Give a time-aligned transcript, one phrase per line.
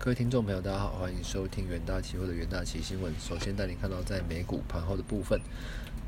[0.00, 3.12] 各位听众朋友，大家好，欢迎收听元大期货的元大期新闻。
[3.18, 5.40] 首先带你看到在美股盘后的部分，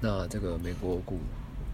[0.00, 1.18] 那这个美国股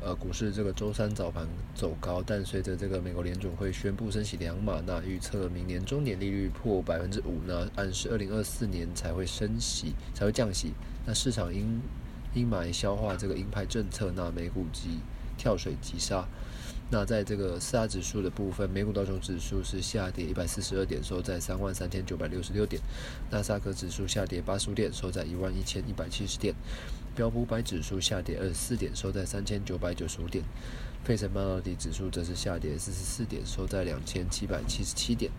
[0.01, 10.73] 呃股市这个周三早盘走高，但随着这个美国联准会宣布升息两码，那预测明年中年利率破百分之五，那暗示二零二四年才会升息，才会降息。
[11.05, 11.83] 那市场因
[12.33, 15.01] 阴霾消化这个鹰派政策，那美股即
[15.37, 16.27] 跳水急杀。
[16.89, 22.81] 那在这个四大指数的部分，美股道琼指数是下跌一百四十二点，收在三万三千九百六十六点；
[23.29, 26.55] 纳斯达克指数下跌八十五点，收在一万一千一百七十点；
[27.17, 30.45] 标普五百指数下跌二十四点，收在三千九百九十五点；
[31.03, 35.33] 费城半导体指数则是下跌四十四点，收在两千七百七十七点。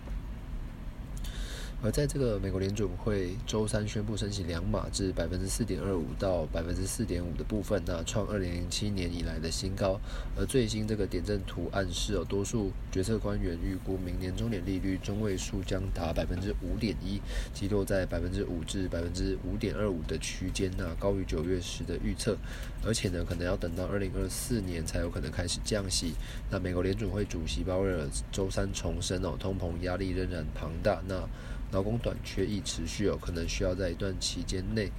[1.84, 10.00] 而在这个美国联准会周三宣布升息两码至百分之四点二五到百分之四点五的部分，那创二零零七年以来的新高。
[10.36, 17.22] 而最新这个点阵图暗示，哦，多数决策官员预估明年中年利率中位数将达百分之五点一，
[17.54, 22.36] 击落在百分之五至百分之五点二五的区间，那高于九月时的预测。
[22.84, 26.16] 而且呢，可能要等到二零二四年才有可能开始降息。
[26.50, 31.00] 那美国联准会主席鲍威尔周三重申，哦，通膨压力仍然庞大。
[31.08, 31.22] 那
[31.72, 34.90] 劳工短缺亦持续有，可能需要在一段期间内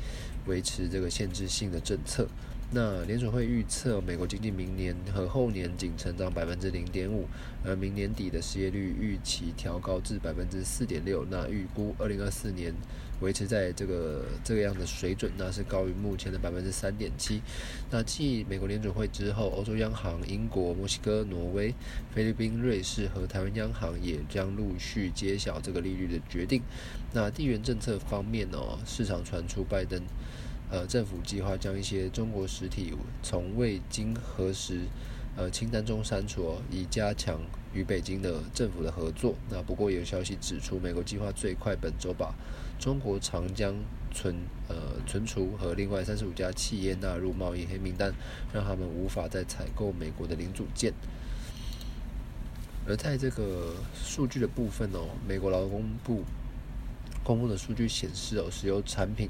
[0.47, 2.29] 维持这个限制性的政策。
[2.71, 7.27] 那联准会预测美国经济明年和后年仅成长百分之零点五，
[7.65, 11.25] 而明年底的失业率预期调高至百分之四点六。
[11.31, 12.75] 那预估二零二四年
[13.21, 17.41] 维持在这个这个样的水准，那是高于目前的百分之三点七。
[17.91, 21.75] 那继美国联准会之后，欧洲央行、英国、墨西哥、挪威、
[22.15, 26.61] 菲律宾、瑞士和台湾央行也将陆续揭晓这个利率的决定。
[27.15, 30.03] 那地缘政策方面哦，市场传出拜登。
[30.71, 34.81] 呃，政府计划将一些中国实体从未经核实
[35.35, 37.41] 呃清单中删除，以加强
[37.73, 39.35] 与北京的政府的合作。
[39.49, 42.35] 那不过有消息指出，美国计划最快本周把
[42.79, 43.75] 中国长江
[44.13, 44.37] 存
[44.69, 48.13] 呃存储和另外三十五家企业纳入贸易黑名单，
[48.53, 50.93] 让他们无法再采购美国的零组件。
[52.87, 56.25] 而在这个数据的部分哦，美国劳工部。
[57.29, 59.29] 公布的数据显示，哦，石油产品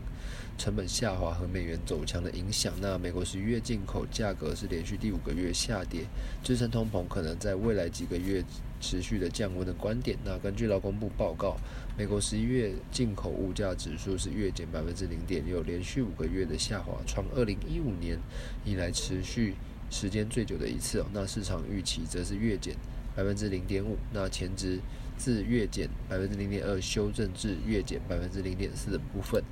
[0.56, 6.06] 成本下滑和美元走强的影响，那美国十一月进口价格是连续第五个月下跌，
[6.40, 8.44] 支撑通膨可能在未来几个月
[8.80, 10.16] 持续的降温的观点。
[10.24, 11.56] 那根据劳工部报告，
[11.96, 18.16] 美国十一月进口物价指数是月减百分之零点六，连续五个月的下滑，创二零一五年
[18.64, 19.56] 以来持续
[19.90, 21.00] 时间最久的一次。
[21.00, 22.76] 哦，那市场预期则是月减。
[23.16, 24.78] 百分之零点五，那前值
[25.18, 29.42] 至月减百分之零点二修正至月减百分之零点四的部分。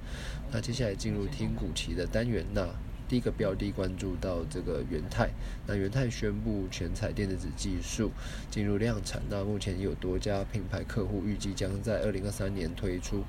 [0.53, 2.67] 那接下来进入听股期的单元，那。
[3.09, 5.31] 第一个标的关注到这个元泰，
[5.67, 8.11] 那元泰宣布全彩电子纸技术
[8.51, 13.23] 进入量产，那目前有多家品牌客户预计将在二零二三年推出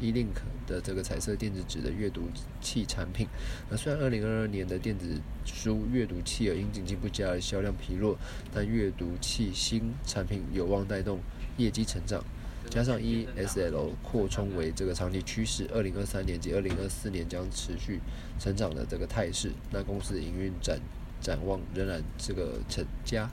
[0.00, 0.34] E-Link
[0.66, 2.28] 的这个彩色电子纸的阅读
[2.60, 3.26] 器产品。
[3.70, 8.18] 那虽然二零二二年的电子书阅读器因经济不佳而销量疲弱，
[8.52, 11.20] 但阅读器新产品有望带动
[11.56, 12.22] 业绩成长。
[12.70, 18.00] 加上 ESL 扩充为这个长期趋势，二零二三年及二零二四年将持续
[18.38, 20.80] 成长的这个态势，那公司营运展
[21.20, 23.30] 展望仍然这个成佳。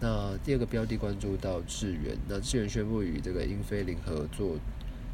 [0.00, 4.56] 那第二个标的关注到智源，那智源宣布与这个英飞凌合作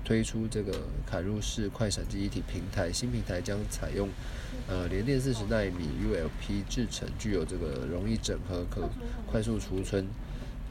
[0.04, 0.72] 推出这个
[1.06, 4.08] 砍入式快闪记忆体平台，新平台将采用
[4.66, 8.88] 呃联电四十纳米 ULP 制成，具有这个容易整合、可
[9.30, 10.06] 快速储存。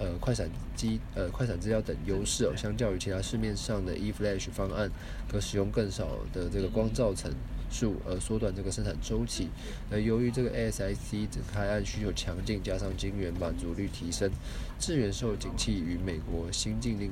[0.01, 4.89] 呃，快闪机、呃，快闪资料等优势哦，相较于其他市面上的 eFlash 方案，
[5.29, 7.31] 可使用更少的这个光照层
[7.69, 9.49] 数，而缩短这个生产周期。
[9.91, 14.31] 而由于这个 ASIC 整开案需求强劲，加上晶圆满足率提升，
[14.79, 17.11] 智源受景气与美国新禁令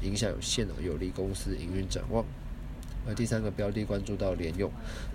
[0.00, 2.24] 影响有限哦，有利公司营运展望。
[3.06, 4.68] 而第三个标的关注到联用，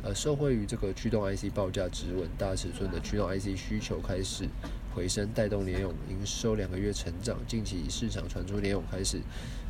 [0.04, 4.48] 呃，受惠于这个驱动 IC 报价止稳，大尺寸的驱动 IC 需求开始
[4.94, 7.38] 回升，带动联用营收两个月成长。
[7.48, 9.20] 近期市场传出联用开始，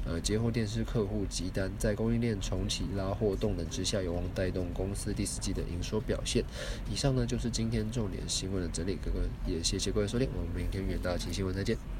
[0.05, 6.43] 呃，接获电视客户急单，在供应链重启拉货动能之下，有望带动公司第四季的营收表现。
[6.91, 11.90] 以上呢就是今天重点新闻的整理，哥哥也谢谢各位收听，我们明天远大期新闻再见。